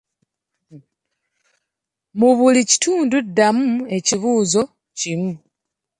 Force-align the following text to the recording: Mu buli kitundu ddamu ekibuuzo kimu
Mu 2.17 2.29
buli 2.37 2.61
kitundu 2.69 3.17
ddamu 3.27 3.69
ekibuuzo 3.97 4.61
kimu 4.97 5.33